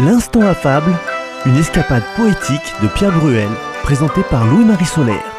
L'instant 0.00 0.40
affable, 0.40 0.92
une 1.46 1.56
escapade 1.56 2.02
poétique 2.16 2.74
de 2.82 2.88
Pierre 2.88 3.12
Bruel, 3.12 3.48
présentée 3.84 4.24
par 4.28 4.44
Louis-Marie 4.44 4.84
Solaire. 4.86 5.33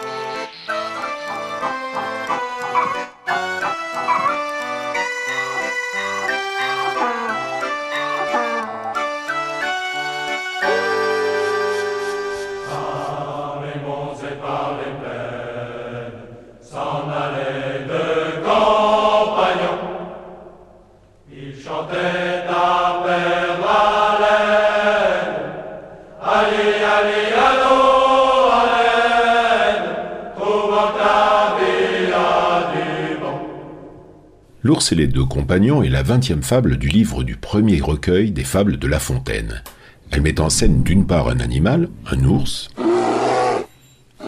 L'ours 34.66 34.92
et 34.92 34.96
les 34.96 35.06
deux 35.06 35.26
compagnons 35.26 35.84
est 35.84 35.90
la 35.90 36.02
vingtième 36.02 36.42
fable 36.42 36.78
du 36.78 36.88
livre 36.88 37.22
du 37.22 37.36
premier 37.36 37.80
recueil 37.82 38.32
des 38.32 38.44
fables 38.44 38.80
de 38.80 38.88
La 38.88 38.98
Fontaine. 38.98 39.62
Elle 40.10 40.24
met 40.24 40.42
en 40.42 40.50
scène 40.50 40.82
d'une 40.82 41.06
part 41.06 41.30
un 41.30 41.40
animal, 41.40 41.88
un 42.08 42.24
ours, 42.24 42.70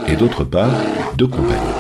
et 0.06 0.16
d'autre 0.16 0.44
part 0.44 0.76
deux 1.18 1.26
compagnons. 1.26 1.74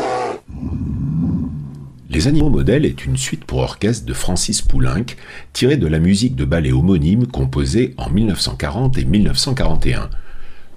Les 2.09 2.27
animaux 2.27 2.49
modèles 2.49 2.85
est 2.85 3.05
une 3.05 3.15
suite 3.15 3.45
pour 3.45 3.59
orchestre 3.59 4.07
de 4.07 4.13
Francis 4.13 4.63
Poulenc, 4.63 5.05
tirée 5.53 5.77
de 5.77 5.85
la 5.85 5.99
musique 5.99 6.35
de 6.35 6.43
ballet 6.43 6.71
homonyme 6.71 7.27
composée 7.27 7.93
en 7.97 8.09
1940 8.09 8.97
et 8.97 9.05
1941. 9.05 10.09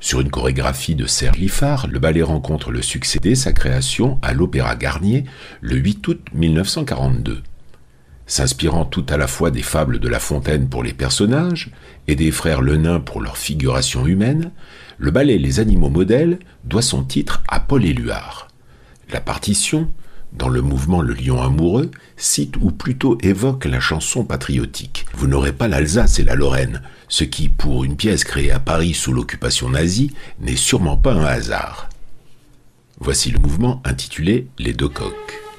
Sur 0.01 0.21
une 0.21 0.31
chorégraphie 0.31 0.97
de 0.97 1.07
Serge 1.07 1.39
Liffard, 1.39 1.87
le 1.87 1.99
ballet 1.99 2.21
rencontre 2.21 2.73
le 2.73 2.83
succès 2.83 3.21
dès 3.23 3.35
sa 3.35 3.55
création 3.55 4.19
à 4.21 4.35
l'Opéra 4.35 4.77
Garnier 4.77 5.25
le 5.63 5.77
8 5.77 6.09
août 6.09 6.21
1942 6.35 7.43
s'inspirant 8.31 8.85
tout 8.85 9.05
à 9.09 9.17
la 9.17 9.27
fois 9.27 9.51
des 9.51 9.63
fables 9.63 9.99
de 9.99 10.09
La 10.09 10.21
Fontaine 10.21 10.69
pour 10.69 10.85
les 10.85 10.93
personnages 10.93 11.73
et 12.07 12.15
des 12.15 12.31
frères 12.31 12.63
Lenain 12.63 13.01
pour 13.01 13.21
leur 13.21 13.37
figuration 13.37 14.07
humaine, 14.07 14.53
le 14.99 15.11
ballet 15.11 15.37
Les 15.37 15.59
animaux 15.59 15.89
modèles 15.89 16.39
doit 16.65 16.81
son 16.81 17.03
titre 17.03 17.43
à 17.49 17.59
Paul 17.59 17.85
Éluard. 17.85 18.47
La 19.11 19.21
partition, 19.21 19.91
dans 20.33 20.49
le 20.49 20.63
mouvement 20.63 21.03
Le 21.03 21.15
lion 21.15 21.43
amoureux, 21.43 21.91
cite 22.17 22.57
ou 22.61 22.71
plutôt 22.71 23.19
évoque 23.21 23.65
la 23.65 23.81
chanson 23.81 24.25
patriotique. 24.25 25.07
Vous 25.13 25.27
n'aurez 25.27 25.53
pas 25.53 25.67
l'Alsace 25.67 26.21
et 26.21 26.25
la 26.25 26.37
Lorraine, 26.37 26.83
ce 27.09 27.25
qui, 27.25 27.49
pour 27.49 27.83
une 27.83 27.97
pièce 27.97 28.23
créée 28.23 28.53
à 28.53 28.61
Paris 28.61 28.95
sous 28.95 29.13
l'occupation 29.13 29.71
nazie, 29.71 30.13
n'est 30.39 30.55
sûrement 30.55 30.97
pas 30.97 31.15
un 31.15 31.25
hasard. 31.25 31.89
Voici 33.01 33.33
le 33.33 33.41
mouvement 33.41 33.83
intitulé 33.85 34.47
Les 34.61 34.73
deux 34.73 34.89
coqs. 34.89 35.50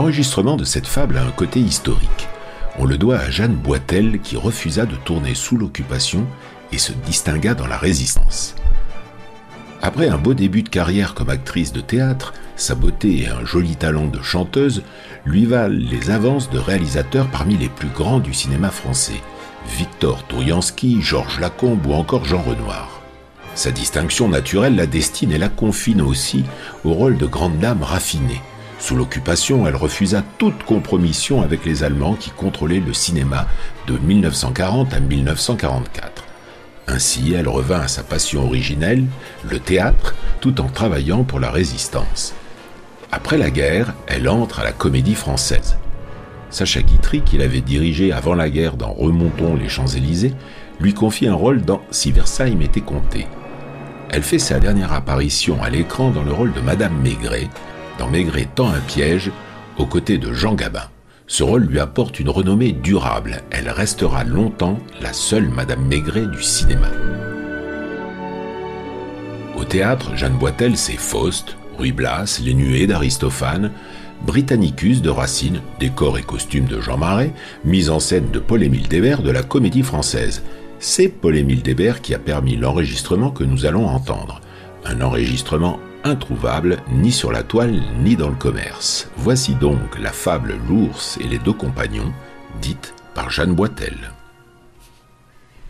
L'enregistrement 0.00 0.56
de 0.56 0.64
cette 0.64 0.86
fable 0.86 1.18
a 1.18 1.26
un 1.26 1.30
côté 1.30 1.60
historique. 1.60 2.26
On 2.78 2.86
le 2.86 2.96
doit 2.96 3.18
à 3.18 3.28
Jeanne 3.28 3.54
Boitel 3.54 4.20
qui 4.20 4.38
refusa 4.38 4.86
de 4.86 4.96
tourner 4.96 5.34
sous 5.34 5.58
l'occupation 5.58 6.26
et 6.72 6.78
se 6.78 6.92
distingua 6.92 7.52
dans 7.52 7.66
la 7.66 7.76
résistance. 7.76 8.54
Après 9.82 10.08
un 10.08 10.16
beau 10.16 10.32
début 10.32 10.62
de 10.62 10.70
carrière 10.70 11.12
comme 11.12 11.28
actrice 11.28 11.74
de 11.74 11.82
théâtre, 11.82 12.32
sa 12.56 12.74
beauté 12.74 13.24
et 13.24 13.28
un 13.28 13.44
joli 13.44 13.76
talent 13.76 14.06
de 14.06 14.22
chanteuse 14.22 14.84
lui 15.26 15.44
valent 15.44 15.76
les 15.78 16.10
avances 16.10 16.48
de 16.48 16.58
réalisateurs 16.58 17.28
parmi 17.28 17.58
les 17.58 17.68
plus 17.68 17.90
grands 17.90 18.20
du 18.20 18.32
cinéma 18.32 18.70
français, 18.70 19.20
Victor 19.76 20.22
Touriansky, 20.28 21.02
Georges 21.02 21.40
Lacombe 21.40 21.84
ou 21.86 21.92
encore 21.92 22.24
Jean 22.24 22.40
Renoir. 22.40 23.02
Sa 23.54 23.70
distinction 23.70 24.30
naturelle 24.30 24.76
la 24.76 24.86
destine 24.86 25.32
et 25.32 25.38
la 25.38 25.50
confine 25.50 26.00
aussi 26.00 26.44
au 26.86 26.94
rôle 26.94 27.18
de 27.18 27.26
grande 27.26 27.58
dame 27.58 27.82
raffinée, 27.82 28.40
sous 28.80 28.96
l'occupation, 28.96 29.66
elle 29.66 29.76
refusa 29.76 30.24
toute 30.38 30.64
compromission 30.64 31.42
avec 31.42 31.66
les 31.66 31.84
Allemands 31.84 32.14
qui 32.14 32.30
contrôlaient 32.30 32.80
le 32.80 32.94
cinéma 32.94 33.46
de 33.86 33.98
1940 33.98 34.94
à 34.94 35.00
1944. 35.00 36.24
Ainsi, 36.88 37.34
elle 37.34 37.46
revint 37.46 37.80
à 37.80 37.88
sa 37.88 38.02
passion 38.02 38.44
originelle, 38.46 39.04
le 39.48 39.60
théâtre, 39.60 40.14
tout 40.40 40.60
en 40.60 40.66
travaillant 40.66 41.24
pour 41.24 41.38
la 41.38 41.50
résistance. 41.50 42.34
Après 43.12 43.36
la 43.36 43.50
guerre, 43.50 43.92
elle 44.06 44.28
entre 44.28 44.60
à 44.60 44.64
la 44.64 44.72
comédie 44.72 45.14
française. 45.14 45.76
Sacha 46.48 46.80
Guitry, 46.80 47.20
qui 47.20 47.36
l'avait 47.36 47.60
dirigée 47.60 48.12
avant 48.12 48.34
la 48.34 48.48
guerre 48.48 48.76
dans 48.76 48.92
Remontons 48.92 49.56
les 49.56 49.68
Champs-Élysées, 49.68 50.34
lui 50.80 50.94
confie 50.94 51.28
un 51.28 51.34
rôle 51.34 51.62
dans 51.62 51.82
Si 51.90 52.12
Versailles 52.12 52.56
m'était 52.56 52.80
compté. 52.80 53.26
Elle 54.08 54.22
fait 54.22 54.40
sa 54.40 54.58
dernière 54.58 54.92
apparition 54.92 55.62
à 55.62 55.68
l'écran 55.68 56.10
dans 56.10 56.24
le 56.24 56.32
rôle 56.32 56.52
de 56.52 56.60
Madame 56.60 56.98
Maigret, 57.00 57.48
dans 58.00 58.08
Maigret 58.08 58.48
tend 58.54 58.70
un 58.70 58.80
piège 58.80 59.30
aux 59.76 59.84
côtés 59.84 60.16
de 60.16 60.32
Jean 60.32 60.54
Gabin. 60.54 60.88
Ce 61.26 61.42
rôle 61.42 61.64
lui 61.64 61.78
apporte 61.78 62.18
une 62.18 62.30
renommée 62.30 62.72
durable. 62.72 63.42
Elle 63.50 63.68
restera 63.68 64.24
longtemps 64.24 64.78
la 65.02 65.12
seule 65.12 65.50
Madame 65.50 65.86
Maigret 65.86 66.26
du 66.26 66.42
cinéma. 66.42 66.88
Au 69.54 69.64
théâtre, 69.64 70.16
Jeanne 70.16 70.38
Boitel, 70.38 70.78
c'est 70.78 70.96
Faust, 70.96 71.58
Ruy 71.76 71.92
Blas, 71.92 72.40
Les 72.42 72.54
Nuées 72.54 72.86
d'Aristophane, 72.86 73.70
Britannicus 74.22 75.02
de 75.02 75.10
Racine, 75.10 75.60
décor 75.78 76.16
et 76.16 76.22
costume 76.22 76.64
de 76.64 76.80
Jean 76.80 76.96
Marais, 76.96 77.34
mise 77.66 77.90
en 77.90 78.00
scène 78.00 78.30
de 78.30 78.38
Paul-Émile 78.38 78.88
Débert 78.88 79.22
de 79.22 79.30
la 79.30 79.42
Comédie 79.42 79.82
Française. 79.82 80.42
C'est 80.78 81.08
Paul-Émile 81.08 81.62
Débert 81.62 82.00
qui 82.00 82.14
a 82.14 82.18
permis 82.18 82.56
l'enregistrement 82.56 83.30
que 83.30 83.44
nous 83.44 83.66
allons 83.66 83.86
entendre. 83.86 84.40
Un 84.86 85.02
enregistrement 85.02 85.78
introuvable 86.04 86.78
ni 86.90 87.12
sur 87.12 87.32
la 87.32 87.42
toile 87.42 87.82
ni 88.02 88.16
dans 88.16 88.28
le 88.28 88.34
commerce. 88.34 89.10
Voici 89.16 89.54
donc 89.54 89.98
la 89.98 90.12
fable 90.12 90.54
L'ours 90.68 91.18
et 91.18 91.28
les 91.28 91.38
deux 91.38 91.52
compagnons, 91.52 92.12
dite 92.60 92.94
par 93.14 93.30
Jeanne 93.30 93.54
Boitel. 93.54 93.96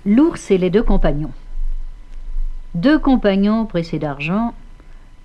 L'ours 0.07 0.51
et 0.51 0.59
les 0.59 0.71
deux 0.71 0.83
compagnons. 0.83 1.33
Deux 2.75 2.99
compagnons 2.99 3.67
pressés 3.67 3.99
d'argent, 3.99 4.55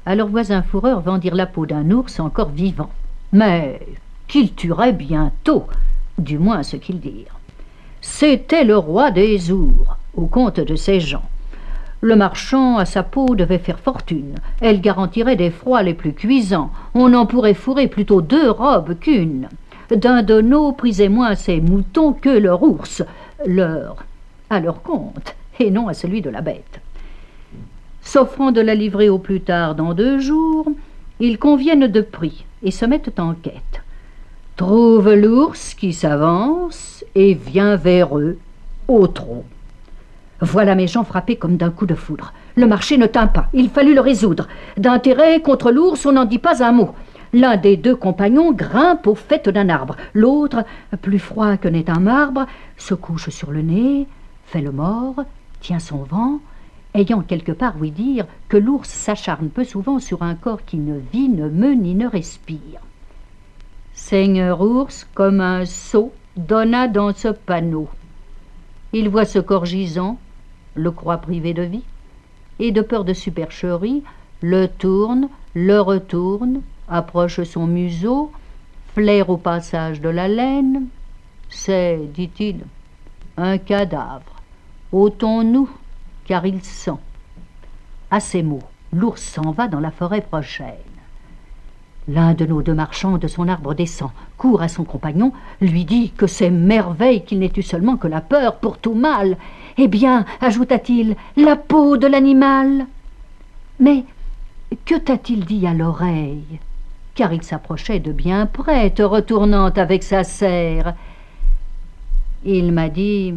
à 0.06 0.16
leur 0.16 0.28
voisin 0.28 0.62
fourreur 0.62 1.02
vendirent 1.02 1.36
la 1.36 1.46
peau 1.46 1.66
d'un 1.66 1.90
ours 1.92 2.20
encore 2.20 2.50
vivant, 2.50 2.92
mais 3.32 3.80
qu'il 4.28 4.54
tuerait 4.54 4.94
bientôt, 4.94 5.68
du 6.18 6.38
moins 6.38 6.64
ce 6.64 6.76
qu'ils 6.76 7.00
dirent. 7.00 7.40
C'était 8.02 8.64
le 8.64 8.78
roi 8.78 9.12
des 9.12 9.52
ours, 9.52 9.88
au 10.16 10.26
compte 10.28 10.60
de 10.60 10.76
ses 10.76 11.00
gens. 11.00 11.24
Le 12.02 12.16
marchand 12.16 12.78
à 12.78 12.86
sa 12.86 13.04
peau 13.04 13.36
devait 13.36 13.58
faire 13.58 13.80
fortune. 13.80 14.36
Elle 14.62 14.82
garantirait 14.82 15.36
des 15.36 15.50
froids 15.50 15.84
les 15.84 15.94
plus 15.94 16.14
cuisants. 16.14 16.72
On 16.94 17.14
en 17.14 17.26
pourrait 17.26 17.54
fourrer 17.54 17.88
plutôt 17.88 18.22
deux 18.22 18.50
robes 18.50 19.00
qu'une. 19.00 19.48
Dindonneau 19.90 20.72
prisait 20.72 21.10
moins 21.10 21.36
ses 21.36 21.62
moutons 21.62 22.14
que 22.14 22.30
leur 22.30 22.64
ours, 22.64 23.04
leur 23.46 23.98
à 24.50 24.60
leur 24.60 24.82
compte, 24.82 25.36
et 25.60 25.72
non 25.72 25.88
à 25.88 25.94
celui 25.94 26.22
de 26.22 26.30
la 26.30 26.42
bête. 26.42 26.80
S'offrant 28.02 28.52
de 28.52 28.62
la 28.62 28.76
livrer 28.76 29.10
au 29.10 29.18
plus 29.18 29.42
tard 29.42 29.76
dans 29.76 29.94
deux 29.94 30.20
jours, 30.20 30.68
ils 31.20 31.40
conviennent 31.40 31.88
de 31.88 32.02
prix 32.02 32.46
et 32.62 32.72
se 32.72 32.86
mettent 32.86 33.20
en 33.20 33.34
quête. 33.34 33.82
Trouve 34.56 35.14
l'ours 35.14 35.74
qui 35.74 35.92
s'avance 35.94 37.04
et 37.16 37.34
vient 37.34 37.76
vers 37.76 38.18
eux 38.18 38.38
au 38.88 39.08
trot. 39.08 39.44
Voilà 40.46 40.76
mes 40.76 40.86
gens 40.86 41.04
frappés 41.04 41.38
comme 41.38 41.58
d'un 41.58 41.72
coup 41.72 41.88
de 41.88 41.96
foudre. 41.96 42.32
Le 42.56 42.68
marché 42.68 43.00
ne 43.00 43.08
tint 43.08 43.26
pas, 43.26 43.50
il 43.52 43.68
fallut 43.68 43.96
le 43.96 44.02
résoudre. 44.02 44.48
D'intérêt 44.78 45.42
contre 45.42 45.72
l'ours, 45.72 46.06
on 46.06 46.12
n'en 46.12 46.26
dit 46.26 46.38
pas 46.38 46.64
un 46.64 46.72
mot. 46.72 46.92
L'un 47.34 47.58
des 47.58 47.78
deux 47.78 47.96
compagnons 47.96 48.54
grimpe 48.54 49.08
au 49.08 49.16
fait 49.16 49.50
d'un 49.50 49.70
arbre. 49.70 49.96
L'autre, 50.14 50.64
plus 51.02 51.18
froid 51.18 51.58
que 51.58 51.68
n'est 51.68 51.90
un 51.90 52.00
marbre, 52.00 52.46
se 52.78 52.94
couche 52.94 53.30
sur 53.30 53.50
le 53.50 53.64
nez, 53.64 54.06
fait 54.46 54.62
le 54.62 54.72
mort, 54.72 55.16
tient 55.62 55.80
son 55.80 56.04
vent, 56.04 56.40
ayant 56.94 57.22
quelque 57.22 57.52
part 57.52 57.74
ouï 57.82 57.90
dire 57.90 58.28
que 58.48 58.58
l'ours 58.58 58.88
s'acharne 58.88 59.50
peu 59.50 59.64
souvent 59.64 59.98
sur 59.98 60.22
un 60.22 60.36
corps 60.36 60.64
qui 60.64 60.78
ne 60.78 61.00
vit, 61.12 61.28
ne 61.28 61.50
meut 61.50 61.74
ni 61.74 61.96
ne 61.96 62.08
respire. 62.08 62.82
Seigneur 63.96 64.62
ours, 64.62 65.08
comme 65.16 65.42
un 65.42 65.66
sot, 65.66 66.14
donna 66.38 66.88
dans 66.88 67.16
ce 67.16 67.30
panneau. 67.30 67.90
Il 68.94 69.10
voit 69.10 69.26
ce 69.26 69.40
corps 69.40 69.66
gisant, 69.66 70.20
le 70.76 70.92
croit 70.92 71.18
privé 71.18 71.54
de 71.54 71.64
vie, 71.64 71.84
et 72.60 72.72
de 72.72 72.82
peur 72.82 73.04
de 73.04 73.14
supercherie, 73.14 74.04
le 74.42 74.68
tourne, 74.68 75.30
le 75.54 75.80
retourne, 75.80 76.62
approche 76.88 77.42
son 77.44 77.66
museau, 77.66 78.32
flaire 78.94 79.30
au 79.30 79.38
passage 79.38 80.02
de 80.02 80.10
la 80.10 80.28
laine. 80.28 80.88
C'est, 81.50 82.00
dit-il, 82.14 82.66
un 83.38 83.58
cadavre. 83.58 84.42
Ôtons-nous, 84.92 85.70
car 86.26 86.46
il 86.46 86.64
sent. 86.64 87.00
À 88.12 88.20
ces 88.20 88.44
mots, 88.44 88.64
l'ours 88.94 89.22
s'en 89.22 89.52
va 89.52 89.68
dans 89.68 89.80
la 89.80 89.92
forêt 89.92 90.22
prochaine. 90.22 90.95
L'un 92.08 92.36
de 92.36 92.46
nos 92.46 92.62
deux 92.62 92.76
marchands 92.76 93.18
de 93.18 93.28
son 93.28 93.48
arbre 93.48 93.74
descend, 93.74 94.12
court 94.38 94.62
à 94.62 94.68
son 94.68 94.84
compagnon, 94.84 95.34
lui 95.60 95.86
dit 95.86 96.12
que 96.12 96.28
c'est 96.28 96.52
merveille 96.52 97.24
qu'il 97.24 97.40
n'ait 97.40 97.52
eu 97.58 97.64
seulement 97.64 97.98
que 97.98 98.08
la 98.08 98.22
peur 98.22 98.58
pour 98.58 98.78
tout 98.78 98.94
mal. 98.94 99.38
Eh 99.78 99.88
bien, 99.88 100.26
ajouta-t-il, 100.40 101.16
la 101.36 101.56
peau 101.56 101.98
de 101.98 102.06
l'animal. 102.06 102.86
Mais 103.80 104.04
que 104.86 104.96
t'a-t-il 104.96 105.46
dit 105.46 105.66
à 105.66 105.74
l'oreille? 105.74 106.60
Car 107.16 107.34
il 107.34 107.42
s'approchait 107.42 108.00
de 108.00 108.12
bien 108.12 108.46
près, 108.46 108.92
te 108.92 109.02
retournant 109.02 109.70
avec 109.70 110.04
sa 110.04 110.24
serre. 110.24 110.94
Il 112.44 112.72
m'a 112.72 112.90
dit 112.90 113.34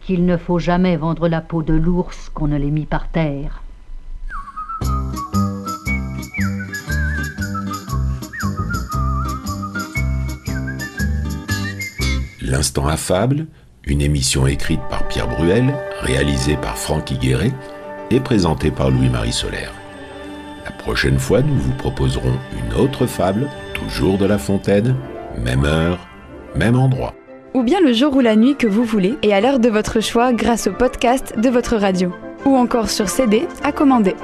qu'il 0.00 0.24
ne 0.24 0.36
faut 0.36 0.58
jamais 0.58 0.96
vendre 0.96 1.28
la 1.28 1.40
peau 1.40 1.62
de 1.62 1.74
l'ours 1.74 2.30
qu'on 2.30 2.48
ne 2.48 2.56
l'ait 2.56 2.70
mis 2.70 2.86
par 2.86 3.08
terre. 3.08 3.62
L'instant 12.50 12.88
affable, 12.88 13.46
une 13.84 14.02
émission 14.02 14.48
écrite 14.48 14.80
par 14.90 15.06
Pierre 15.06 15.28
Bruel, 15.28 15.72
réalisée 16.00 16.56
par 16.56 16.76
Franck 16.76 17.12
Higueret 17.12 17.52
et 18.10 18.18
présentée 18.18 18.72
par 18.72 18.90
Louis-Marie 18.90 19.32
Solaire. 19.32 19.72
La 20.64 20.72
prochaine 20.72 21.20
fois, 21.20 21.42
nous 21.42 21.54
vous 21.54 21.74
proposerons 21.74 22.34
une 22.58 22.74
autre 22.74 23.06
fable, 23.06 23.48
toujours 23.72 24.18
de 24.18 24.26
La 24.26 24.36
Fontaine, 24.36 24.96
même 25.38 25.64
heure, 25.64 26.08
même 26.56 26.76
endroit. 26.76 27.14
Ou 27.54 27.62
bien 27.62 27.80
le 27.80 27.92
jour 27.92 28.16
ou 28.16 28.20
la 28.20 28.34
nuit 28.34 28.56
que 28.56 28.66
vous 28.66 28.84
voulez 28.84 29.14
et 29.22 29.32
à 29.32 29.40
l'heure 29.40 29.60
de 29.60 29.68
votre 29.68 30.00
choix 30.00 30.32
grâce 30.32 30.66
au 30.66 30.72
podcast 30.72 31.38
de 31.38 31.48
votre 31.50 31.76
radio. 31.76 32.12
Ou 32.46 32.56
encore 32.56 32.90
sur 32.90 33.08
CD 33.08 33.46
à 33.62 33.70
commander. 33.70 34.16